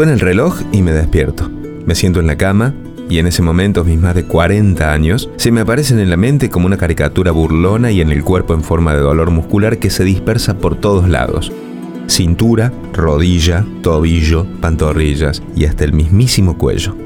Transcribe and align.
Suena 0.00 0.14
el 0.14 0.20
reloj 0.20 0.62
y 0.72 0.80
me 0.80 0.92
despierto. 0.92 1.50
Me 1.84 1.94
siento 1.94 2.20
en 2.20 2.26
la 2.26 2.38
cama 2.38 2.72
y 3.10 3.18
en 3.18 3.26
ese 3.26 3.42
momento 3.42 3.84
mis 3.84 3.98
más 3.98 4.14
de 4.14 4.24
40 4.24 4.90
años 4.90 5.28
se 5.36 5.52
me 5.52 5.60
aparecen 5.60 5.98
en 5.98 6.08
la 6.08 6.16
mente 6.16 6.48
como 6.48 6.64
una 6.64 6.78
caricatura 6.78 7.32
burlona 7.32 7.90
y 7.90 8.00
en 8.00 8.10
el 8.10 8.24
cuerpo 8.24 8.54
en 8.54 8.62
forma 8.62 8.94
de 8.94 9.00
dolor 9.00 9.30
muscular 9.30 9.76
que 9.76 9.90
se 9.90 10.02
dispersa 10.04 10.56
por 10.56 10.74
todos 10.74 11.06
lados. 11.06 11.52
Cintura, 12.08 12.72
rodilla, 12.94 13.66
tobillo, 13.82 14.46
pantorrillas 14.62 15.42
y 15.54 15.66
hasta 15.66 15.84
el 15.84 15.92
mismísimo 15.92 16.56
cuello. 16.56 16.96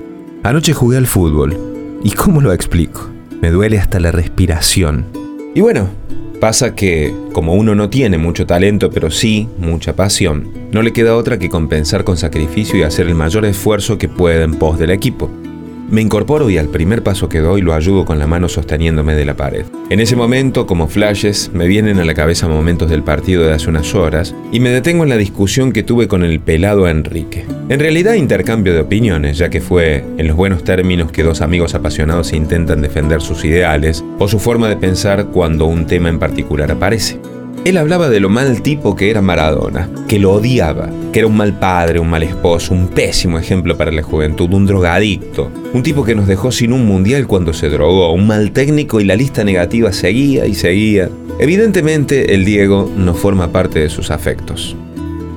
Anoche 0.45 0.73
jugué 0.73 0.97
al 0.97 1.09
fútbol. 1.09 1.59
¿Y 2.05 2.13
cómo 2.13 2.41
lo 2.41 2.53
explico? 2.53 3.11
Me 3.43 3.51
duele 3.51 3.81
hasta 3.81 3.99
la 3.99 4.13
respiración. 4.13 5.07
Y 5.53 5.63
bueno, 5.63 5.89
pasa 6.41 6.77
que, 6.77 7.13
como 7.33 7.55
uno 7.55 7.75
no 7.75 7.91
tiene 7.91 8.19
mucho 8.19 8.47
talento, 8.47 8.89
pero 8.91 9.11
sí 9.11 9.49
mucha 9.59 9.97
pasión, 9.97 10.47
no 10.75 10.83
le 10.83 10.93
queda 10.93 11.17
otra 11.17 11.39
que 11.39 11.49
compensar 11.49 12.03
con 12.03 12.17
sacrificio 12.17 12.77
y 12.77 12.83
hacer 12.83 13.07
el 13.07 13.15
mayor 13.15 13.45
esfuerzo 13.45 13.97
que 13.97 14.09
pueda 14.09 14.43
en 14.43 14.57
pos 14.57 14.77
del 14.77 14.91
equipo. 14.91 15.31
Me 15.89 16.01
incorporo 16.01 16.51
y 16.51 16.59
al 16.59 16.67
primer 16.67 17.05
paso 17.05 17.29
que 17.29 17.39
doy 17.39 17.61
lo 17.61 17.75
ayudo 17.75 18.05
con 18.05 18.19
la 18.19 18.27
mano 18.27 18.49
sosteniéndome 18.49 19.15
de 19.15 19.25
la 19.25 19.37
pared. 19.37 19.67
En 19.91 20.01
ese 20.01 20.17
momento, 20.17 20.67
como 20.67 20.89
flashes, 20.89 21.53
me 21.55 21.69
vienen 21.69 22.01
a 22.01 22.05
la 22.05 22.15
cabeza 22.15 22.49
momentos 22.49 22.91
del 22.91 23.05
partido 23.05 23.45
de 23.45 23.53
hace 23.53 23.71
unas 23.71 23.95
horas 23.95 24.35
y 24.51 24.59
me 24.59 24.71
detengo 24.71 25.05
en 25.05 25.11
la 25.11 25.17
discusión 25.17 25.71
que 25.71 25.85
tuve 25.85 26.09
con 26.09 26.25
el 26.25 26.41
pelado 26.41 26.89
Enrique. 26.89 27.45
En 27.69 27.79
realidad 27.79 28.15
intercambio 28.15 28.75
de 28.75 28.81
opiniones, 28.81 29.39
ya 29.39 29.51
que 29.51 29.61
fue 29.61 30.05
en 30.19 30.27
los 30.27 30.37
buenos 30.37 30.65
términos 30.65 31.13
que 31.13 31.23
dos 31.23 31.41
amigos 31.41 31.77
apasionados 31.77 32.33
intentan 32.33 32.83
defender 32.83 33.21
sus 33.21 33.45
ideales 33.45 34.05
o 34.19 34.27
su 34.27 34.41
forma 34.41 34.69
de 34.69 34.77
pensar 34.77 35.27
cuando 35.27 35.67
un 35.67 35.87
tema 35.87 36.09
en 36.09 36.19
particular 36.19 36.73
aparece. 36.73 37.21
Él 37.65 37.79
hablaba 37.79 38.11
de 38.11 38.21
lo 38.21 38.29
mal 38.29 38.61
tipo 38.61 38.95
que 38.95 39.09
era 39.09 39.23
Maradona, 39.23 39.89
que 40.07 40.19
lo 40.19 40.33
odiaba, 40.33 40.91
que 41.13 41.21
era 41.21 41.29
un 41.29 41.37
mal 41.39 41.59
padre, 41.59 41.99
un 41.99 42.11
mal 42.11 42.23
esposo, 42.23 42.75
un 42.75 42.89
pésimo 42.89 43.39
ejemplo 43.39 43.75
para 43.79 43.91
la 43.91 44.03
juventud, 44.03 44.53
un 44.53 44.67
drogadicto, 44.67 45.51
un 45.73 45.83
tipo 45.83 46.05
que 46.05 46.15
nos 46.15 46.27
dejó 46.27 46.53
sin 46.53 46.75
un 46.75 46.85
mundial 46.85 47.27
cuando 47.27 47.55
se 47.55 47.71
drogó, 47.71 48.13
un 48.13 48.27
mal 48.27 48.53
técnico 48.53 49.01
y 49.01 49.05
la 49.05 49.17
lista 49.17 49.45
negativa 49.45 49.95
seguía 49.95 50.45
y 50.45 50.55
seguía. 50.55 51.09
Evidentemente 51.39 52.35
el 52.35 52.45
Diego 52.45 52.93
no 52.99 53.15
forma 53.15 53.51
parte 53.51 53.81
de 53.81 53.89
sus 53.89 54.11
afectos. 54.11 54.77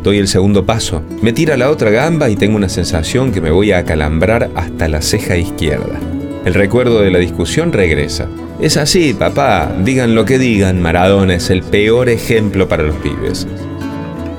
Doy 0.03 0.17
el 0.17 0.27
segundo 0.27 0.65
paso, 0.65 1.03
me 1.21 1.31
tira 1.31 1.55
la 1.55 1.71
otra 1.71 1.91
gamba 1.91 2.29
y 2.29 2.35
tengo 2.35 2.57
una 2.57 2.67
sensación 2.67 3.31
que 3.31 3.39
me 3.39 3.51
voy 3.51 3.71
a 3.71 3.79
acalambrar 3.79 4.51
hasta 4.53 4.89
la 4.89 5.01
ceja 5.01 5.37
izquierda. 5.37 5.97
El 6.43 6.55
recuerdo 6.55 7.01
de 7.01 7.11
la 7.11 7.19
discusión 7.19 7.71
regresa. 7.71 8.27
Es 8.59 8.75
así, 8.75 9.13
papá. 9.13 9.71
Digan 9.83 10.15
lo 10.15 10.25
que 10.25 10.39
digan, 10.39 10.81
Maradona 10.81 11.35
es 11.35 11.51
el 11.51 11.61
peor 11.61 12.09
ejemplo 12.09 12.67
para 12.67 12.81
los 12.81 12.95
pibes. 12.97 13.47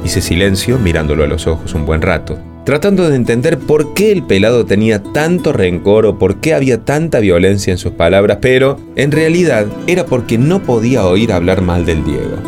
Hice 0.05 0.21
silencio 0.21 0.79
mirándolo 0.79 1.23
a 1.23 1.29
los 1.29 1.47
ojos 1.47 1.73
un 1.75 1.87
buen 1.87 2.03
rato, 2.03 2.37
tratando 2.65 3.09
de 3.09 3.15
entender 3.15 3.59
por 3.59 3.95
qué 3.95 4.11
el 4.11 4.25
pelado 4.25 4.67
tenía 4.67 5.03
tanto 5.03 5.53
rencor 5.53 6.05
o 6.05 6.19
por 6.19 6.41
qué 6.41 6.53
había 6.53 6.85
tanta 6.85 7.21
violencia 7.21 7.71
en 7.71 7.79
sus 7.79 7.93
palabras, 7.93 8.39
pero 8.41 8.81
en 8.97 9.13
realidad 9.13 9.67
era 9.87 10.05
porque 10.05 10.37
no 10.37 10.63
podía 10.63 11.07
oír 11.07 11.33
hablar 11.33 11.63
mal 11.63 11.87
del 11.87 12.05
Diego. 12.05 12.39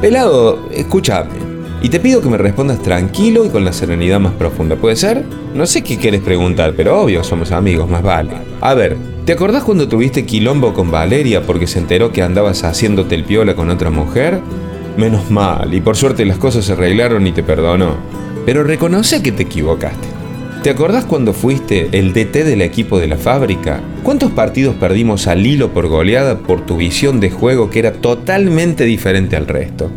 Pelado, 0.00 0.68
escúchame. 0.72 1.52
Y 1.82 1.88
te 1.88 2.00
pido 2.00 2.20
que 2.20 2.28
me 2.28 2.38
respondas 2.38 2.82
tranquilo 2.82 3.44
y 3.44 3.48
con 3.48 3.64
la 3.64 3.72
serenidad 3.72 4.18
más 4.18 4.32
profunda. 4.34 4.74
¿Puede 4.74 4.96
ser? 4.96 5.24
No 5.54 5.66
sé 5.66 5.82
qué 5.82 5.98
quieres 5.98 6.20
preguntar, 6.20 6.74
pero 6.76 7.00
obvio, 7.00 7.22
somos 7.22 7.52
amigos, 7.52 7.88
más 7.88 8.02
vale. 8.02 8.30
A 8.60 8.74
ver, 8.74 8.96
¿te 9.24 9.32
acordás 9.32 9.62
cuando 9.62 9.88
tuviste 9.88 10.26
quilombo 10.26 10.72
con 10.72 10.90
Valeria 10.90 11.42
porque 11.42 11.66
se 11.66 11.78
enteró 11.78 12.12
que 12.12 12.22
andabas 12.22 12.64
haciéndote 12.64 13.14
el 13.14 13.24
piola 13.24 13.54
con 13.54 13.70
otra 13.70 13.90
mujer? 13.90 14.40
Menos 14.96 15.30
mal, 15.30 15.72
y 15.72 15.80
por 15.80 15.96
suerte 15.96 16.24
las 16.24 16.38
cosas 16.38 16.64
se 16.64 16.72
arreglaron 16.72 17.26
y 17.26 17.32
te 17.32 17.42
perdonó. 17.42 17.96
Pero 18.44 18.64
reconoce 18.64 19.22
que 19.22 19.32
te 19.32 19.44
equivocaste. 19.44 20.08
¿Te 20.62 20.70
acordás 20.70 21.04
cuando 21.04 21.32
fuiste 21.32 21.88
el 21.92 22.12
DT 22.12 22.44
del 22.44 22.62
equipo 22.62 22.98
de 23.00 23.08
la 23.08 23.16
fábrica? 23.16 23.80
¿Cuántos 24.02 24.30
partidos 24.30 24.76
perdimos 24.76 25.26
al 25.26 25.44
hilo 25.44 25.72
por 25.72 25.88
goleada 25.88 26.38
por 26.38 26.64
tu 26.64 26.76
visión 26.76 27.18
de 27.18 27.30
juego 27.30 27.70
que 27.70 27.80
era 27.80 27.92
totalmente 27.92 28.84
diferente 28.84 29.36
al 29.36 29.48
resto? 29.48 29.90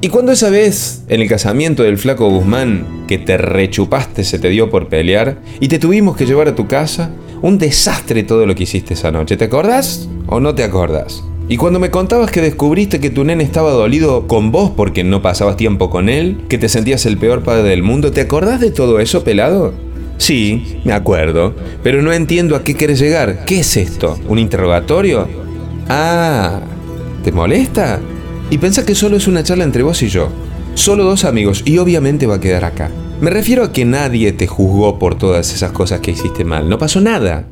Y 0.00 0.08
cuando 0.10 0.32
esa 0.32 0.50
vez, 0.50 1.02
en 1.08 1.22
el 1.22 1.28
casamiento 1.28 1.82
del 1.82 1.98
flaco 1.98 2.28
Guzmán, 2.28 3.06
que 3.08 3.18
te 3.18 3.38
rechupaste 3.38 4.22
se 4.22 4.38
te 4.38 4.50
dio 4.50 4.70
por 4.70 4.88
pelear 4.88 5.38
y 5.60 5.68
te 5.68 5.78
tuvimos 5.78 6.16
que 6.16 6.26
llevar 6.26 6.46
a 6.46 6.54
tu 6.54 6.68
casa, 6.68 7.10
un 7.42 7.58
desastre 7.58 8.22
todo 8.22 8.46
lo 8.46 8.54
que 8.54 8.64
hiciste 8.64 8.94
esa 8.94 9.10
noche. 9.10 9.36
¿Te 9.36 9.44
acordás 9.44 10.08
o 10.26 10.40
no 10.40 10.54
te 10.54 10.64
acordás? 10.64 11.22
Y 11.46 11.58
cuando 11.58 11.78
me 11.78 11.90
contabas 11.90 12.30
que 12.30 12.40
descubriste 12.40 13.00
que 13.00 13.10
tu 13.10 13.22
nene 13.22 13.44
estaba 13.44 13.70
dolido 13.70 14.26
con 14.26 14.50
vos 14.50 14.72
porque 14.74 15.04
no 15.04 15.20
pasabas 15.20 15.56
tiempo 15.56 15.90
con 15.90 16.08
él, 16.08 16.38
que 16.48 16.56
te 16.56 16.70
sentías 16.70 17.04
el 17.04 17.18
peor 17.18 17.42
padre 17.42 17.68
del 17.68 17.82
mundo, 17.82 18.12
¿te 18.12 18.22
acordás 18.22 18.60
de 18.60 18.70
todo 18.70 18.98
eso, 18.98 19.24
pelado? 19.24 19.74
Sí, 20.16 20.78
me 20.84 20.94
acuerdo, 20.94 21.54
pero 21.82 22.00
no 22.00 22.12
entiendo 22.12 22.56
a 22.56 22.64
qué 22.64 22.74
quieres 22.74 22.98
llegar. 22.98 23.44
¿Qué 23.44 23.60
es 23.60 23.76
esto? 23.76 24.18
¿Un 24.26 24.38
interrogatorio? 24.38 25.28
Ah, 25.88 26.60
¿te 27.22 27.30
molesta? 27.30 28.00
Y 28.48 28.56
pensá 28.56 28.86
que 28.86 28.94
solo 28.94 29.16
es 29.18 29.26
una 29.26 29.42
charla 29.42 29.64
entre 29.64 29.82
vos 29.82 30.02
y 30.02 30.08
yo. 30.08 30.30
Solo 30.74 31.04
dos 31.04 31.24
amigos 31.24 31.62
y 31.66 31.76
obviamente 31.76 32.26
va 32.26 32.36
a 32.36 32.40
quedar 32.40 32.64
acá. 32.64 32.90
Me 33.20 33.30
refiero 33.30 33.64
a 33.64 33.72
que 33.72 33.84
nadie 33.84 34.32
te 34.32 34.46
juzgó 34.46 34.98
por 34.98 35.16
todas 35.16 35.54
esas 35.54 35.72
cosas 35.72 36.00
que 36.00 36.10
hiciste 36.10 36.44
mal. 36.44 36.68
No 36.68 36.78
pasó 36.78 37.00
nada. 37.00 37.46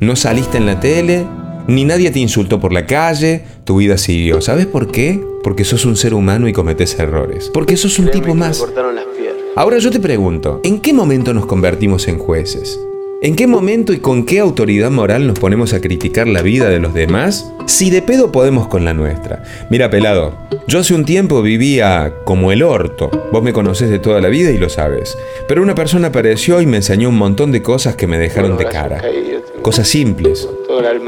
No 0.00 0.14
saliste 0.14 0.58
en 0.58 0.66
la 0.66 0.78
tele, 0.78 1.26
ni 1.66 1.84
nadie 1.84 2.10
te 2.10 2.20
insultó 2.20 2.60
por 2.60 2.72
la 2.72 2.86
calle, 2.86 3.44
tu 3.64 3.78
vida 3.78 3.98
siguió. 3.98 4.40
¿Sabes 4.40 4.66
por 4.66 4.90
qué? 4.90 5.20
Porque 5.42 5.64
sos 5.64 5.84
un 5.84 5.96
ser 5.96 6.14
humano 6.14 6.48
y 6.48 6.52
cometes 6.52 6.98
errores. 6.98 7.50
Porque 7.52 7.76
sos 7.76 7.98
un 7.98 8.10
tipo 8.10 8.34
más. 8.34 8.64
Ahora 9.56 9.78
yo 9.78 9.90
te 9.90 9.98
pregunto, 9.98 10.60
¿en 10.62 10.80
qué 10.80 10.92
momento 10.92 11.34
nos 11.34 11.46
convertimos 11.46 12.06
en 12.06 12.18
jueces? 12.18 12.78
¿En 13.20 13.34
qué 13.34 13.48
momento 13.48 13.92
y 13.92 13.98
con 13.98 14.24
qué 14.24 14.38
autoridad 14.38 14.92
moral 14.92 15.26
nos 15.26 15.40
ponemos 15.40 15.72
a 15.72 15.80
criticar 15.80 16.28
la 16.28 16.42
vida 16.42 16.68
de 16.68 16.78
los 16.78 16.94
demás? 16.94 17.52
Si 17.68 17.90
de 17.90 18.00
pedo 18.00 18.32
podemos 18.32 18.66
con 18.66 18.86
la 18.86 18.94
nuestra. 18.94 19.42
Mira, 19.68 19.90
pelado, 19.90 20.32
yo 20.66 20.78
hace 20.78 20.94
un 20.94 21.04
tiempo 21.04 21.42
vivía 21.42 22.14
como 22.24 22.50
el 22.50 22.62
orto. 22.62 23.10
Vos 23.30 23.42
me 23.42 23.52
conocés 23.52 23.90
de 23.90 23.98
toda 23.98 24.22
la 24.22 24.28
vida 24.28 24.50
y 24.50 24.56
lo 24.56 24.70
sabes. 24.70 25.18
Pero 25.46 25.62
una 25.62 25.74
persona 25.74 26.08
apareció 26.08 26.62
y 26.62 26.66
me 26.66 26.78
enseñó 26.78 27.10
un 27.10 27.18
montón 27.18 27.52
de 27.52 27.60
cosas 27.60 27.94
que 27.94 28.06
me 28.06 28.18
dejaron 28.18 28.56
de 28.56 28.64
cara. 28.64 29.02
Cosas 29.60 29.86
simples. 29.86 30.48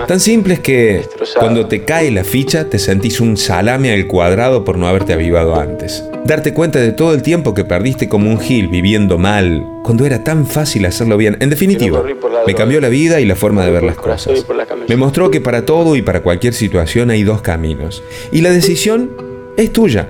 Tan 0.07 0.21
simples 0.21 0.61
que 0.61 1.07
cuando 1.39 1.67
te 1.67 1.85
cae 1.85 2.11
la 2.11 2.25
ficha 2.25 2.69
te 2.69 2.79
sentís 2.79 3.21
un 3.21 3.39
salame 3.39 3.93
al 3.93 4.07
cuadrado 4.07 4.63
por 4.63 4.77
no 4.77 4.87
haberte 4.87 5.15
avivado 5.15 5.59
antes. 5.59 6.05
Darte 6.25 6.53
cuenta 6.53 6.79
de 6.79 6.93
todo 6.93 7.15
el 7.15 7.23
tiempo 7.23 7.55
que 7.55 7.65
perdiste 7.65 8.09
como 8.09 8.29
un 8.31 8.39
gil 8.39 8.69
viviendo 8.69 9.17
mal, 9.17 9.65
cuando 9.83 10.05
era 10.05 10.23
tan 10.23 10.47
fácil 10.47 10.85
hacerlo 10.85 11.17
bien. 11.17 11.37
En 11.41 11.51
definitiva, 11.51 12.03
me 12.47 12.55
cambió 12.55 12.81
la 12.81 12.89
vida 12.89 13.21
y 13.21 13.25
la 13.25 13.37
forma 13.37 13.65
de 13.65 13.71
ver 13.71 13.83
las 13.83 13.97
cosas. 13.97 14.45
Me 14.89 14.97
mostró 14.97 15.31
que 15.31 15.41
para 15.41 15.65
todo 15.65 15.97
y 15.97 16.03
para 16.03 16.21
cualquier 16.23 16.50
situación 16.53 17.11
hay 17.11 17.23
dos 17.23 17.43
caminos. 17.43 18.03
Y 18.33 18.41
la 18.41 18.51
decisión 18.51 19.11
es 19.57 19.73
tuya. 19.73 20.09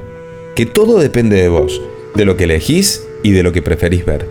Que 0.54 0.66
todo 0.66 0.98
depende 0.98 1.40
de 1.40 1.48
vos, 1.48 1.80
de 2.14 2.24
lo 2.24 2.36
que 2.36 2.44
elegís 2.44 3.06
y 3.22 3.32
de 3.32 3.42
lo 3.42 3.52
que 3.52 3.62
preferís 3.62 4.04
ver. 4.04 4.26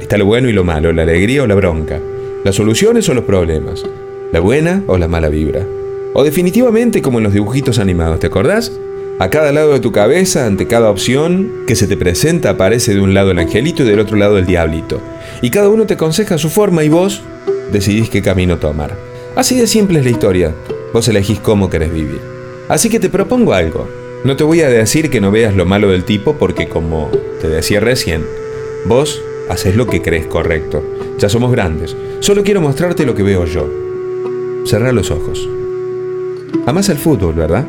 Está 0.00 0.16
lo 0.18 0.26
bueno 0.26 0.48
y 0.48 0.52
lo 0.52 0.64
malo, 0.64 0.92
la 0.92 1.02
alegría 1.02 1.42
o 1.42 1.46
la 1.46 1.54
bronca, 1.54 2.00
las 2.44 2.54
soluciones 2.54 3.08
o 3.08 3.14
los 3.14 3.24
problemas, 3.24 3.84
la 4.32 4.40
buena 4.40 4.82
o 4.86 4.96
la 4.96 5.08
mala 5.08 5.28
vibra. 5.28 5.66
O 6.14 6.24
definitivamente 6.24 7.02
como 7.02 7.18
en 7.18 7.24
los 7.24 7.34
dibujitos 7.34 7.78
animados, 7.78 8.20
¿te 8.20 8.26
acordás? 8.26 8.72
A 9.18 9.28
cada 9.28 9.52
lado 9.52 9.74
de 9.74 9.80
tu 9.80 9.92
cabeza, 9.92 10.46
ante 10.46 10.66
cada 10.66 10.90
opción 10.90 11.52
que 11.66 11.76
se 11.76 11.86
te 11.86 11.98
presenta, 11.98 12.50
aparece 12.50 12.94
de 12.94 13.00
un 13.00 13.12
lado 13.12 13.32
el 13.32 13.38
angelito 13.38 13.82
y 13.82 13.86
del 13.86 14.00
otro 14.00 14.16
lado 14.16 14.38
el 14.38 14.46
diablito. 14.46 14.98
Y 15.42 15.50
cada 15.50 15.68
uno 15.68 15.86
te 15.86 15.94
aconseja 15.94 16.38
su 16.38 16.48
forma 16.48 16.84
y 16.84 16.88
vos 16.88 17.22
decidís 17.70 18.08
qué 18.08 18.22
camino 18.22 18.56
tomar. 18.56 18.96
Así 19.36 19.56
de 19.56 19.66
simple 19.66 19.98
es 19.98 20.04
la 20.06 20.10
historia. 20.10 20.54
Vos 20.92 21.08
elegís 21.08 21.38
cómo 21.40 21.70
querés 21.70 21.92
vivir. 21.92 22.20
Así 22.68 22.88
que 22.88 23.00
te 23.00 23.08
propongo 23.08 23.52
algo. 23.52 23.88
No 24.24 24.36
te 24.36 24.44
voy 24.44 24.60
a 24.60 24.68
decir 24.68 25.10
que 25.10 25.20
no 25.20 25.30
veas 25.30 25.54
lo 25.56 25.66
malo 25.66 25.90
del 25.90 26.04
tipo 26.04 26.34
porque 26.34 26.68
como 26.68 27.10
te 27.40 27.48
decía 27.48 27.80
recién, 27.80 28.24
vos 28.84 29.22
haces 29.48 29.76
lo 29.76 29.86
que 29.86 30.02
crees 30.02 30.26
correcto. 30.26 30.82
Ya 31.18 31.28
somos 31.28 31.52
grandes. 31.52 31.96
Solo 32.20 32.42
quiero 32.44 32.60
mostrarte 32.60 33.06
lo 33.06 33.14
que 33.14 33.22
veo 33.22 33.44
yo. 33.46 33.68
Cerra 34.64 34.92
los 34.92 35.10
ojos. 35.10 35.48
Amás 36.66 36.88
el 36.88 36.98
fútbol, 36.98 37.34
¿verdad? 37.34 37.64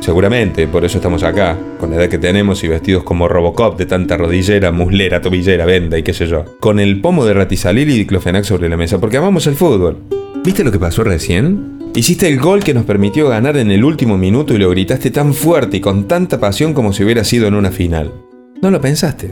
Seguramente, 0.00 0.68
por 0.68 0.84
eso 0.84 0.98
estamos 0.98 1.22
acá, 1.22 1.56
con 1.78 1.90
la 1.90 1.96
edad 1.96 2.08
que 2.08 2.18
tenemos 2.18 2.62
y 2.62 2.68
vestidos 2.68 3.02
como 3.02 3.28
Robocop 3.28 3.78
de 3.78 3.86
tanta 3.86 4.16
rodillera, 4.16 4.70
muslera, 4.72 5.20
tobillera, 5.20 5.64
venda 5.64 5.98
y 5.98 6.02
qué 6.02 6.12
sé 6.12 6.26
yo. 6.26 6.44
Con 6.60 6.80
el 6.80 7.00
pomo 7.00 7.24
de 7.24 7.34
ratizalil 7.34 7.90
y 7.90 7.98
diclofenac 7.98 8.44
sobre 8.44 8.68
la 8.68 8.76
mesa, 8.76 9.00
porque 9.00 9.16
amamos 9.16 9.46
el 9.46 9.56
fútbol. 9.56 9.98
¿Viste 10.44 10.64
lo 10.64 10.70
que 10.70 10.78
pasó 10.78 11.02
recién? 11.02 11.75
Hiciste 11.94 12.28
el 12.28 12.38
gol 12.38 12.62
que 12.62 12.74
nos 12.74 12.84
permitió 12.84 13.28
ganar 13.28 13.56
en 13.56 13.70
el 13.70 13.84
último 13.84 14.18
minuto 14.18 14.54
y 14.54 14.58
lo 14.58 14.70
gritaste 14.70 15.10
tan 15.10 15.32
fuerte 15.32 15.78
y 15.78 15.80
con 15.80 16.06
tanta 16.06 16.38
pasión 16.38 16.74
como 16.74 16.92
si 16.92 17.04
hubiera 17.04 17.24
sido 17.24 17.46
en 17.46 17.54
una 17.54 17.70
final. 17.70 18.12
No 18.60 18.70
lo 18.70 18.80
pensaste. 18.80 19.30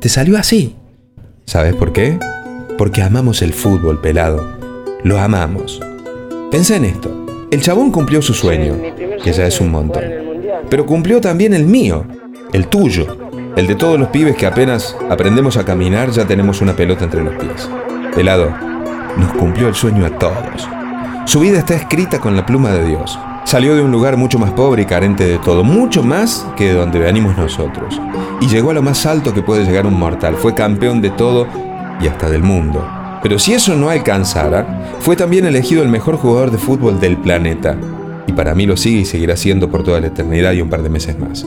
Te 0.00 0.08
salió 0.08 0.38
así. 0.38 0.76
¿Sabes 1.46 1.74
por 1.74 1.92
qué? 1.92 2.18
Porque 2.78 3.02
amamos 3.02 3.42
el 3.42 3.52
fútbol, 3.52 4.00
pelado. 4.00 4.46
Lo 5.02 5.18
amamos. 5.18 5.80
Pensa 6.50 6.76
en 6.76 6.84
esto. 6.84 7.26
El 7.50 7.60
chabón 7.60 7.90
cumplió 7.90 8.22
su 8.22 8.34
sueño, 8.34 8.76
que 9.22 9.32
ya 9.32 9.46
es 9.46 9.60
un 9.60 9.70
montón. 9.70 10.04
Pero 10.70 10.86
cumplió 10.86 11.20
también 11.20 11.54
el 11.54 11.66
mío, 11.66 12.06
el 12.52 12.68
tuyo. 12.68 13.18
El 13.56 13.66
de 13.66 13.76
todos 13.76 13.98
los 13.98 14.08
pibes 14.08 14.36
que 14.36 14.46
apenas 14.46 14.96
aprendemos 15.08 15.56
a 15.56 15.64
caminar 15.64 16.10
ya 16.10 16.26
tenemos 16.26 16.60
una 16.60 16.74
pelota 16.74 17.04
entre 17.04 17.22
los 17.22 17.34
pies. 17.36 17.68
Pelado, 18.14 18.50
nos 19.16 19.32
cumplió 19.34 19.68
el 19.68 19.74
sueño 19.74 20.04
a 20.06 20.18
todos. 20.18 20.68
Su 21.26 21.40
vida 21.40 21.58
está 21.58 21.74
escrita 21.74 22.20
con 22.20 22.36
la 22.36 22.44
pluma 22.44 22.70
de 22.70 22.86
Dios. 22.86 23.18
Salió 23.44 23.74
de 23.74 23.82
un 23.82 23.90
lugar 23.90 24.16
mucho 24.16 24.38
más 24.38 24.50
pobre 24.52 24.82
y 24.82 24.86
carente 24.86 25.26
de 25.26 25.38
todo, 25.38 25.64
mucho 25.64 26.02
más 26.02 26.46
que 26.54 26.66
de 26.68 26.74
donde 26.74 26.98
venimos 26.98 27.36
nosotros. 27.36 28.00
Y 28.42 28.46
llegó 28.46 28.70
a 28.70 28.74
lo 28.74 28.82
más 28.82 29.06
alto 29.06 29.32
que 29.32 29.42
puede 29.42 29.64
llegar 29.64 29.86
un 29.86 29.98
mortal. 29.98 30.36
Fue 30.36 30.54
campeón 30.54 31.00
de 31.00 31.10
todo 31.10 31.46
y 32.00 32.08
hasta 32.08 32.28
del 32.28 32.42
mundo. 32.42 32.86
Pero 33.22 33.38
si 33.38 33.54
eso 33.54 33.74
no 33.74 33.88
alcanzara, 33.88 34.96
fue 35.00 35.16
también 35.16 35.46
elegido 35.46 35.82
el 35.82 35.88
mejor 35.88 36.16
jugador 36.18 36.50
de 36.50 36.58
fútbol 36.58 37.00
del 37.00 37.16
planeta. 37.16 37.76
Y 38.26 38.32
para 38.32 38.54
mí 38.54 38.66
lo 38.66 38.76
sigue 38.76 39.00
y 39.00 39.04
seguirá 39.06 39.36
siendo 39.36 39.70
por 39.70 39.82
toda 39.82 40.00
la 40.00 40.08
eternidad 40.08 40.52
y 40.52 40.60
un 40.60 40.68
par 40.68 40.82
de 40.82 40.90
meses 40.90 41.18
más. 41.18 41.46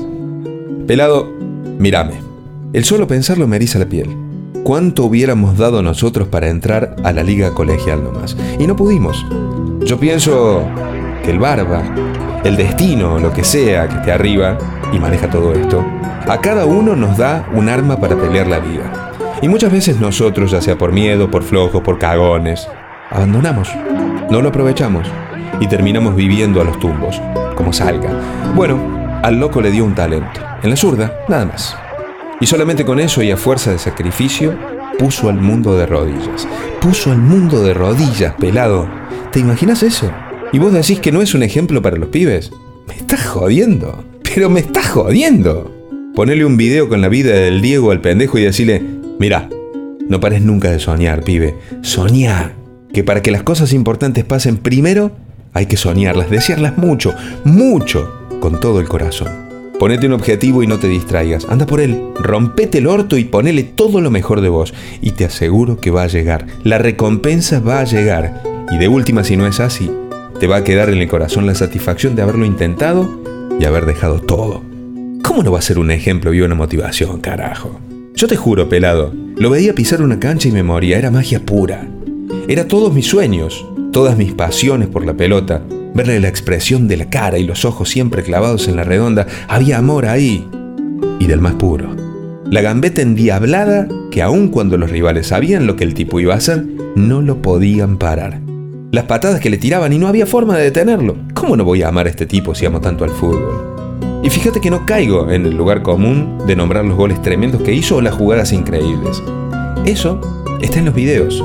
Pelado, 0.88 1.31
mírame. 1.77 2.15
El 2.73 2.83
solo 2.83 3.07
pensarlo 3.07 3.47
me 3.47 3.57
eriza 3.57 3.77
la 3.77 3.85
piel. 3.85 4.09
¿Cuánto 4.63 5.06
hubiéramos 5.06 5.57
dado 5.57 5.83
nosotros 5.83 6.27
para 6.27 6.50
entrar 6.50 6.95
a 7.03 7.13
la 7.13 7.23
liga 7.23 7.53
colegial 7.53 8.03
nomás? 8.03 8.35
Y 8.59 8.65
no 8.68 8.75
pudimos. 8.75 9.23
Yo 9.81 10.00
pienso 10.00 10.68
que 11.24 11.31
el 11.31 11.39
barba, 11.39 11.83
el 12.44 12.57
destino, 12.57 13.19
lo 13.19 13.31
que 13.31 13.44
sea 13.44 13.88
que 13.88 13.97
esté 13.97 14.12
arriba 14.12 14.57
y 14.91 15.00
maneja 15.00 15.29
todo 15.29 15.53
esto, 15.53 15.85
a 16.27 16.39
cada 16.39 16.65
uno 16.65 16.95
nos 16.95 17.18
da 17.18 17.47
un 17.53 17.69
arma 17.69 17.97
para 17.97 18.15
pelear 18.15 18.47
la 18.47 18.59
vida. 18.59 19.13
Y 19.41 19.47
muchas 19.47 19.71
veces 19.71 20.00
nosotros, 20.00 20.51
ya 20.51 20.62
sea 20.62 20.77
por 20.77 20.91
miedo, 20.91 21.29
por 21.29 21.44
flojo, 21.44 21.83
por 21.83 22.00
cagones, 22.00 22.68
abandonamos, 23.12 23.69
no 24.29 24.41
lo 24.41 24.50
aprovechamos 24.50 25.07
y 25.59 25.68
terminamos 25.68 26.15
viviendo 26.15 26.59
a 26.62 26.63
los 26.63 26.80
tumbos, 26.80 27.21
como 27.56 27.71
salga. 27.71 28.09
Bueno, 28.56 29.19
al 29.23 29.39
loco 29.39 29.62
le 29.62 29.71
dio 29.71 29.85
un 29.85 29.95
talento, 29.95 30.41
en 30.63 30.69
la 30.69 30.75
zurda, 30.75 31.13
nada 31.27 31.45
más. 31.45 31.75
Y 32.39 32.45
solamente 32.45 32.85
con 32.85 33.00
eso 33.00 33.21
y 33.21 33.31
a 33.31 33.38
fuerza 33.38 33.71
de 33.71 33.80
sacrificio, 33.80 34.56
puso 34.97 35.30
al 35.30 35.39
mundo 35.39 35.77
de 35.77 35.85
rodillas. 35.85 36.47
Puso 36.81 37.12
al 37.12 37.18
mundo 37.18 37.63
de 37.63 37.73
rodillas, 37.73 38.33
pelado. 38.35 38.88
¿Te 39.31 39.39
imaginas 39.39 39.83
eso? 39.83 40.09
¿Y 40.53 40.59
vos 40.59 40.71
decís 40.71 41.00
que 41.00 41.12
no 41.12 41.21
es 41.21 41.33
un 41.33 41.44
ejemplo 41.44 41.81
para 41.81 41.97
los 41.97 42.09
pibes? 42.09 42.51
Me 42.88 42.95
estás 42.95 43.25
jodiendo. 43.25 44.06
Pero 44.24 44.50
me 44.50 44.62
estás 44.62 44.88
jodiendo. 44.88 45.74
Ponele 46.15 46.45
un 46.45 46.57
video 46.57 46.88
con 46.88 47.01
la 47.01 47.09
vida 47.09 47.33
del 47.33 47.62
Diego 47.62 47.91
al 47.91 48.01
pendejo 48.01 48.38
y 48.38 48.44
decirle, 48.44 48.81
Mira, 49.19 49.50
no 50.07 50.19
pares 50.19 50.41
nunca 50.41 50.71
de 50.71 50.79
soñar, 50.79 51.24
pibe. 51.24 51.56
Soñar. 51.81 52.53
Que 52.94 53.03
para 53.03 53.21
que 53.21 53.31
las 53.31 53.44
cosas 53.44 53.74
importantes 53.74 54.24
pasen 54.24 54.57
primero, 54.57 55.12
hay 55.53 55.65
que 55.65 55.77
soñarlas, 55.77 56.30
desearlas 56.30 56.77
mucho, 56.77 57.13
mucho, 57.44 58.09
con 58.39 58.59
todo 58.59 58.80
el 58.80 58.88
corazón. 58.88 59.47
Ponete 59.77 60.07
un 60.07 60.13
objetivo 60.13 60.63
y 60.63 60.68
no 60.68 60.80
te 60.80 60.88
distraigas. 60.88 61.45
Anda 61.50 61.65
por 61.65 61.81
él, 61.81 62.01
rompete 62.15 62.77
el 62.77 62.88
orto 62.88 63.18
y 63.18 63.25
ponele 63.25 63.63
todo 63.63 64.01
lo 64.01 64.09
mejor 64.09 64.41
de 64.41 64.50
vos. 64.50 64.73
Y 65.01 65.12
te 65.12 65.25
aseguro 65.25 65.80
que 65.80 65.91
va 65.91 66.03
a 66.03 66.07
llegar. 66.07 66.47
La 66.63 66.77
recompensa 66.77 67.59
va 67.59 67.81
a 67.81 67.83
llegar. 67.83 68.56
Y 68.72 68.78
de 68.78 68.88
última, 68.88 69.24
si 69.24 69.38
no 69.38 69.48
es 69.48 69.60
así, 69.60 69.90
te 70.40 70.48
va 70.48 70.58
a 70.58 70.64
quedar 70.64 70.90
en 70.90 71.00
el 71.00 71.08
corazón 71.08 71.46
la 71.46 71.56
satisfacción 71.56 72.16
de 72.16 72.22
haberlo 72.22 72.46
intentado 72.46 73.22
y 73.60 73.66
haber 73.66 73.86
dejado 73.86 74.19
todo. 74.19 74.62
¿Cómo 75.24 75.42
no 75.44 75.52
va 75.52 75.60
a 75.60 75.64
ser 75.64 75.80
un 75.80 75.92
ejemplo 75.92 76.34
y 76.34 76.42
una 76.42 76.56
motivación, 76.56 77.19
carajo? 77.22 77.80
Yo 78.14 78.28
te 78.28 78.36
juro, 78.36 78.69
pelado, 78.69 79.14
lo 79.36 79.50
veía 79.50 79.75
pisar 79.75 80.02
una 80.02 80.19
cancha 80.19 80.50
y 80.50 80.52
me 80.52 80.64
moría, 80.64 80.98
era 80.98 81.12
magia 81.12 81.40
pura. 81.40 81.88
Era 82.48 82.68
todos 82.68 82.94
mis 82.94 83.08
sueños, 83.08 83.66
todas 83.92 84.18
mis 84.18 84.34
pasiones 84.34 84.88
por 84.88 85.06
la 85.06 85.14
pelota, 85.14 85.62
verle 85.94 86.19
la 86.19 86.28
expresión 86.28 86.88
de 86.88 86.98
la 86.98 87.10
cara 87.10 87.38
y 87.38 87.44
los 87.44 87.66
ojos 87.66 87.90
siempre 87.90 88.24
clavados 88.24 88.68
en 88.68 88.75
la 88.75 88.84
redonda, 88.84 89.28
había 89.48 89.78
amor 89.78 90.06
ahí, 90.06 90.48
y 91.19 91.28
del 91.28 91.42
más 91.42 91.54
puro. 91.54 91.96
La 92.50 92.62
gambeta 92.62 93.02
endiablada 93.02 93.88
que 94.12 94.22
aun 94.22 94.50
cuando 94.50 94.78
los 94.78 94.90
rivales 94.90 95.28
sabían 95.28 95.68
lo 95.68 95.75
que 95.75 95.84
el 95.84 95.94
tipo 95.94 96.19
iba 96.19 96.34
a 96.34 96.38
hacer, 96.38 96.66
no 96.96 97.22
lo 97.22 97.42
podían 97.42 97.98
parar. 97.98 98.46
Las 98.89 99.04
patadas 99.04 99.42
que 99.42 99.50
le 99.50 99.57
tiraban 99.57 99.92
y 99.92 99.98
no 99.98 100.07
había 100.07 100.25
forma 100.25 100.56
de 100.57 100.63
detenerlo. 100.63 101.18
¿Cómo 101.34 101.57
no 101.57 101.66
voy 101.66 101.81
a 101.81 101.89
amar 101.89 102.07
a 102.07 102.10
este 102.10 102.25
tipo 102.25 102.56
si 102.56 102.66
amo 102.66 102.80
tanto 102.80 103.04
al 103.04 103.10
fútbol? 103.10 104.22
Y 104.24 104.30
fíjate 104.30 104.62
que 104.62 104.69
no 104.69 104.86
caigo 104.86 105.30
en 105.30 105.45
el 105.45 105.57
lugar 105.57 105.81
común 105.81 106.39
de 106.48 106.56
nombrar 106.56 106.86
los 106.86 106.95
goles 106.95 107.22
tremendos 107.22 107.62
que 107.63 107.74
hizo 107.74 107.98
o 107.98 108.01
las 108.01 108.16
jugadas 108.16 108.54
increíbles. 108.54 109.22
Eso 109.86 110.22
está 110.62 110.80
en 110.80 110.86
los 110.86 110.95
videos. 110.95 111.44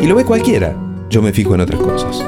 Y 0.00 0.06
lo 0.06 0.14
ve 0.14 0.24
cualquiera. 0.24 0.76
Yo 1.10 1.20
me 1.20 1.32
fijo 1.32 1.56
en 1.56 1.62
otras 1.62 1.80
cosas. 1.80 2.24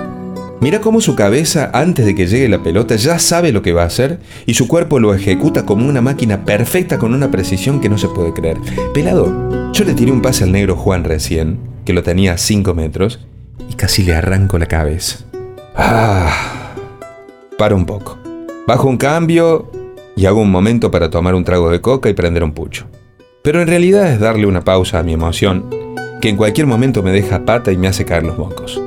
Mira 0.60 0.80
cómo 0.80 1.00
su 1.00 1.14
cabeza, 1.14 1.70
antes 1.72 2.04
de 2.04 2.16
que 2.16 2.26
llegue 2.26 2.48
la 2.48 2.64
pelota, 2.64 2.96
ya 2.96 3.20
sabe 3.20 3.52
lo 3.52 3.62
que 3.62 3.72
va 3.72 3.84
a 3.84 3.86
hacer 3.86 4.18
y 4.46 4.54
su 4.54 4.66
cuerpo 4.66 4.98
lo 4.98 5.14
ejecuta 5.14 5.64
como 5.64 5.88
una 5.88 6.00
máquina 6.00 6.44
perfecta 6.44 6.98
con 6.98 7.14
una 7.14 7.30
precisión 7.30 7.80
que 7.80 7.88
no 7.88 7.98
se 7.98 8.08
puede 8.08 8.32
creer. 8.32 8.58
Pelado, 8.92 9.72
yo 9.72 9.84
le 9.84 9.94
tiré 9.94 10.10
un 10.10 10.22
pase 10.22 10.42
al 10.42 10.50
negro 10.50 10.74
Juan 10.74 11.04
recién, 11.04 11.60
que 11.84 11.92
lo 11.92 12.02
tenía 12.02 12.32
a 12.32 12.38
5 12.38 12.74
metros, 12.74 13.20
y 13.68 13.74
casi 13.74 14.02
le 14.02 14.14
arranco 14.14 14.58
la 14.58 14.66
cabeza. 14.66 15.18
Ah, 15.74 16.72
para 17.58 17.74
un 17.74 17.86
poco. 17.86 18.18
Bajo 18.66 18.88
un 18.88 18.96
cambio 18.96 19.70
y 20.16 20.26
hago 20.26 20.40
un 20.40 20.50
momento 20.50 20.90
para 20.90 21.10
tomar 21.10 21.34
un 21.34 21.44
trago 21.44 21.70
de 21.70 21.80
coca 21.80 22.08
y 22.08 22.14
prender 22.14 22.42
un 22.42 22.52
pucho. 22.52 22.86
Pero 23.42 23.60
en 23.60 23.68
realidad 23.68 24.10
es 24.12 24.18
darle 24.18 24.46
una 24.46 24.64
pausa 24.64 24.98
a 24.98 25.02
mi 25.02 25.12
emoción, 25.12 25.68
que 26.20 26.28
en 26.28 26.36
cualquier 26.36 26.66
momento 26.66 27.02
me 27.02 27.12
deja 27.12 27.44
pata 27.44 27.70
y 27.70 27.76
me 27.76 27.88
hace 27.88 28.04
caer 28.04 28.24
los 28.24 28.38
mocos. 28.38 28.80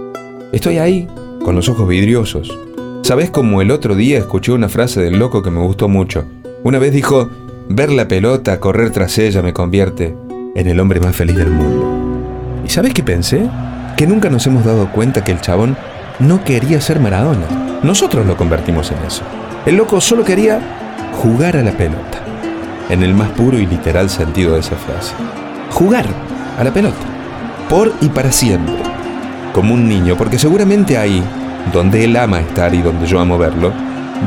Estoy 0.51 0.79
ahí, 0.79 1.07
con 1.43 1.55
los 1.55 1.69
ojos 1.69 1.87
vidriosos. 1.87 2.57
¿Sabes 3.03 3.29
cómo 3.29 3.61
el 3.61 3.71
otro 3.71 3.95
día 3.95 4.17
escuché 4.17 4.51
una 4.51 4.67
frase 4.67 5.01
del 5.01 5.17
loco 5.17 5.41
que 5.41 5.51
me 5.51 5.61
gustó 5.61 5.87
mucho? 5.87 6.25
Una 6.63 6.79
vez 6.79 6.91
dijo, 6.91 7.29
ver 7.69 7.91
la 7.91 8.07
pelota, 8.07 8.59
correr 8.59 8.91
tras 8.91 9.17
ella 9.17 9.41
me 9.41 9.53
convierte 9.53 10.15
en 10.55 10.67
el 10.67 10.79
hombre 10.79 10.99
más 10.99 11.15
feliz 11.15 11.37
del 11.37 11.51
mundo. 11.51 12.61
¿Y 12.65 12.69
sabes 12.69 12.93
qué 12.93 13.03
pensé? 13.03 13.49
Que 13.97 14.07
nunca 14.07 14.29
nos 14.29 14.45
hemos 14.47 14.63
dado 14.63 14.91
cuenta 14.91 15.23
que 15.23 15.31
el 15.31 15.41
chabón 15.41 15.77
no 16.19 16.43
quería 16.43 16.81
ser 16.81 16.99
Maradona. 16.99 17.47
Nosotros 17.83 18.25
lo 18.25 18.35
convertimos 18.37 18.91
en 18.91 18.97
eso. 19.05 19.23
El 19.65 19.75
loco 19.75 20.01
solo 20.01 20.23
quería 20.23 20.59
jugar 21.21 21.57
a 21.57 21.63
la 21.63 21.71
pelota, 21.71 22.19
en 22.89 23.03
el 23.03 23.13
más 23.13 23.29
puro 23.31 23.59
y 23.59 23.65
literal 23.65 24.09
sentido 24.09 24.53
de 24.53 24.61
esa 24.61 24.75
frase. 24.75 25.13
Jugar 25.71 26.05
a 26.57 26.63
la 26.63 26.71
pelota, 26.71 26.95
por 27.69 27.93
y 28.01 28.09
para 28.09 28.31
siempre, 28.31 28.75
como 29.53 29.73
un 29.73 29.87
niño, 29.87 30.15
porque 30.17 30.39
seguramente 30.39 30.97
ahí, 30.97 31.23
donde 31.73 32.05
él 32.05 32.15
ama 32.15 32.39
estar 32.39 32.73
y 32.73 32.81
donde 32.81 33.05
yo 33.05 33.19
amo 33.19 33.37
verlo, 33.37 33.71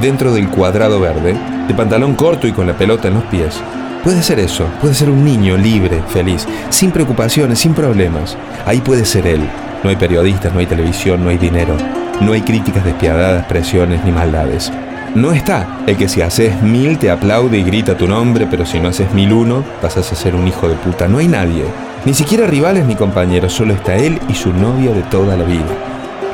dentro 0.00 0.32
del 0.32 0.48
cuadrado 0.48 1.00
verde, 1.00 1.34
de 1.66 1.74
pantalón 1.74 2.14
corto 2.14 2.46
y 2.46 2.52
con 2.52 2.66
la 2.66 2.76
pelota 2.76 3.08
en 3.08 3.14
los 3.14 3.24
pies, 3.24 3.60
puede 4.02 4.22
ser 4.22 4.38
eso, 4.40 4.66
puede 4.80 4.94
ser 4.94 5.10
un 5.10 5.24
niño 5.24 5.56
libre, 5.56 6.02
feliz, 6.08 6.46
sin 6.70 6.90
preocupaciones, 6.90 7.60
sin 7.60 7.74
problemas. 7.74 8.36
Ahí 8.66 8.80
puede 8.80 9.04
ser 9.04 9.26
él. 9.26 9.48
No 9.82 9.90
hay 9.90 9.96
periodistas, 9.96 10.52
no 10.52 10.60
hay 10.60 10.66
televisión, 10.66 11.24
no 11.24 11.30
hay 11.30 11.38
dinero, 11.38 11.76
no 12.20 12.32
hay 12.32 12.42
críticas 12.42 12.84
despiadadas, 12.84 13.46
presiones 13.46 14.04
ni 14.04 14.12
maldades. 14.12 14.72
No 15.14 15.32
está 15.32 15.80
el 15.86 15.96
que 15.96 16.08
si 16.08 16.22
haces 16.22 16.62
mil 16.62 16.98
te 16.98 17.10
aplaude 17.10 17.58
y 17.58 17.64
grita 17.64 17.96
tu 17.96 18.08
nombre, 18.08 18.46
pero 18.50 18.64
si 18.64 18.80
no 18.80 18.88
haces 18.88 19.12
mil 19.12 19.32
uno, 19.32 19.64
pasas 19.80 20.10
a 20.10 20.14
ser 20.14 20.34
un 20.34 20.48
hijo 20.48 20.68
de 20.68 20.74
puta. 20.76 21.08
No 21.08 21.18
hay 21.18 21.28
nadie, 21.28 21.64
ni 22.04 22.14
siquiera 22.14 22.46
rivales 22.46 22.86
ni 22.86 22.94
compañeros, 22.94 23.52
solo 23.52 23.74
está 23.74 23.96
él 23.96 24.18
y 24.28 24.34
su 24.34 24.52
novia 24.52 24.92
de 24.92 25.02
toda 25.02 25.36
la 25.36 25.44
vida, 25.44 25.66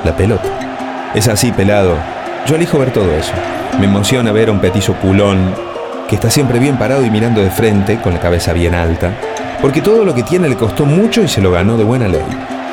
la 0.05 0.17
pelota. 0.17 1.11
Es 1.15 1.27
así, 1.27 1.51
pelado. 1.53 1.97
Yo 2.47 2.57
elijo 2.57 2.79
ver 2.79 2.93
todo 2.93 3.13
eso. 3.15 3.33
Me 3.81 3.87
emociona 3.87 4.31
ver 4.31 4.49
a 4.49 4.53
un 4.53 4.61
petizo 4.61 4.93
pulón 4.95 5.55
que 6.09 6.15
está 6.15 6.31
siempre 6.31 6.59
bien 6.59 6.79
parado 6.79 7.05
y 7.05 7.11
mirando 7.11 7.43
de 7.43 7.51
frente, 7.51 8.01
con 8.01 8.15
la 8.15 8.21
cabeza 8.21 8.55
bien 8.55 8.75
alta, 8.75 9.13
porque 9.61 9.83
todo 9.83 10.05
lo 10.05 10.15
que 10.15 10.23
tiene 10.23 10.49
le 10.49 10.57
costó 10.57 10.87
mucho 10.87 11.23
y 11.23 11.29
se 11.29 11.43
lo 11.43 11.53
ganó 11.53 11.77
de 11.77 11.85
buena 11.85 12.09
ley. 12.09 12.25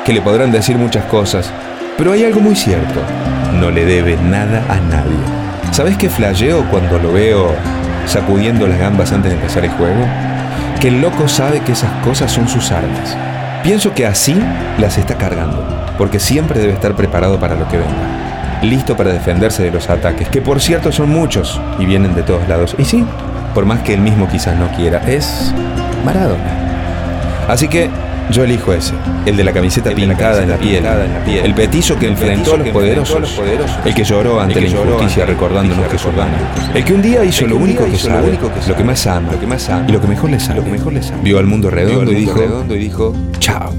Que 0.04 0.14
le 0.14 0.22
podrán 0.22 0.50
decir 0.50 0.78
muchas 0.78 1.04
cosas, 1.04 1.52
pero 1.98 2.12
hay 2.12 2.24
algo 2.24 2.40
muy 2.40 2.56
cierto, 2.56 3.00
no 3.60 3.70
le 3.70 3.84
debe 3.84 4.16
nada 4.16 4.64
a 4.68 4.76
nadie. 4.76 5.18
¿Sabes 5.70 5.98
qué 5.98 6.08
flasheo 6.08 6.64
cuando 6.70 6.98
lo 6.98 7.12
veo 7.12 7.54
sacudiendo 8.06 8.66
las 8.66 8.78
gambas 8.78 9.12
antes 9.12 9.30
de 9.30 9.36
empezar 9.36 9.64
el 9.64 9.70
juego? 9.72 10.06
Que 10.80 10.88
el 10.88 11.02
loco 11.02 11.28
sabe 11.28 11.60
que 11.60 11.72
esas 11.72 11.90
cosas 12.02 12.32
son 12.32 12.48
sus 12.48 12.72
armas. 12.72 13.16
Pienso 13.62 13.92
que 13.92 14.06
así 14.06 14.40
las 14.78 14.96
está 14.96 15.16
cargando, 15.16 15.62
porque 15.98 16.20
siempre 16.20 16.60
debe 16.60 16.72
estar 16.72 16.94
preparado 16.94 17.38
para 17.38 17.54
lo 17.54 17.68
que 17.68 17.76
venga. 17.76 18.35
Listo 18.62 18.96
para 18.96 19.12
defenderse 19.12 19.62
de 19.62 19.70
los 19.70 19.88
ataques, 19.90 20.28
que 20.28 20.40
por 20.40 20.60
cierto 20.60 20.90
son 20.92 21.10
muchos 21.10 21.60
y 21.78 21.84
vienen 21.86 22.14
de 22.14 22.22
todos 22.22 22.48
lados. 22.48 22.74
Y 22.78 22.84
sí, 22.84 23.04
por 23.54 23.64
más 23.66 23.80
que 23.82 23.94
él 23.94 24.00
mismo 24.00 24.28
quizás 24.28 24.56
no 24.58 24.68
quiera, 24.76 24.98
es 25.06 25.52
Maradona. 26.04 27.46
Así 27.48 27.68
que 27.68 27.88
yo 28.30 28.42
elijo 28.42 28.72
ese, 28.72 28.92
el 29.24 29.36
de 29.36 29.44
la 29.44 29.52
camiseta 29.52 29.90
pintada 29.92 30.42
en 30.42 30.50
la 30.50 30.56
piel, 30.56 30.84
el 31.44 31.54
petizo 31.54 31.96
que 31.96 32.08
enfrentó 32.08 32.54
a 32.54 32.56
los 32.58 32.68
poderosos, 32.70 33.40
el 33.84 33.94
que 33.94 34.02
lloró 34.04 34.40
ante 34.40 34.60
la 34.60 34.66
injusticia 34.68 35.26
recordándonos 35.26 35.86
que 35.88 35.96
Jordana, 35.98 36.36
el 36.74 36.84
que 36.84 36.92
un 36.94 37.02
día 37.02 37.24
hizo 37.24 37.46
lo 37.46 37.56
único 37.56 37.84
que 37.84 37.96
sabe, 37.98 38.36
lo 38.66 38.76
que 38.76 38.84
más 38.84 39.06
ama. 39.06 39.30
y 39.88 39.92
lo 39.92 40.00
que 40.00 40.06
mejor 40.08 40.30
le 40.30 40.40
sabe. 40.40 40.60
Vio 41.22 41.38
al 41.38 41.46
mundo 41.46 41.70
redondo 41.70 42.10
y 42.10 42.14
dijo, 42.16 43.14
chao, 43.38 43.72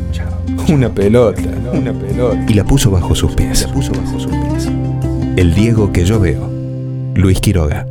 una 0.73 0.89
pelota, 0.89 1.41
una 1.73 1.93
pelota. 1.93 2.45
Y 2.47 2.53
la 2.53 2.63
puso 2.63 2.91
bajo 2.91 3.15
sus 3.15 3.33
pies. 3.33 3.67
El 5.35 5.53
Diego 5.53 5.91
que 5.91 6.05
yo 6.05 6.19
veo, 6.19 6.49
Luis 7.15 7.39
Quiroga. 7.39 7.85